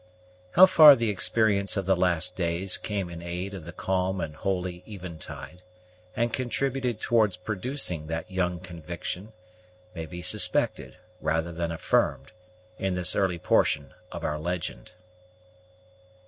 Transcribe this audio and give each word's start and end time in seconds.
How 0.53 0.65
far 0.65 0.95
the 0.95 1.11
experience 1.11 1.77
of 1.77 1.85
the 1.85 1.95
last 1.95 2.35
days 2.35 2.75
came 2.79 3.07
in 3.07 3.21
aid 3.21 3.53
of 3.53 3.65
the 3.65 3.71
calm 3.71 4.19
and 4.19 4.35
holy 4.35 4.83
eventide, 4.87 5.61
and 6.15 6.33
contributed 6.33 6.99
towards 6.99 7.37
producing 7.37 8.07
that 8.07 8.31
young 8.31 8.59
conviction, 8.61 9.31
may 9.93 10.07
be 10.07 10.23
suspected, 10.23 10.97
rather 11.19 11.51
than 11.51 11.71
affirmed, 11.71 12.31
in 12.79 12.95
this 12.95 13.15
early 13.15 13.37
portion 13.37 13.93
of 14.11 14.23
our 14.23 14.39
legend. 14.39 14.93